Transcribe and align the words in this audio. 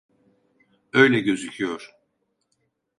Öyle 0.93 1.19
gözüküyor. 1.19 1.93